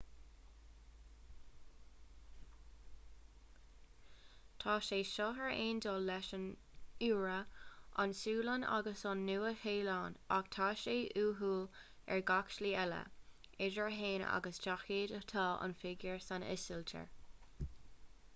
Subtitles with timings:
[4.63, 6.47] tá sé seo ar aon dul leis an
[7.07, 7.35] iorua
[8.05, 10.95] an tsualainn agus an nua-shéalainn ach tá sé
[11.25, 11.61] uathúil
[12.15, 13.59] ar gach slí eile m.sh.
[13.69, 17.05] idir a haon agus daichead atá an figiúr san ísiltír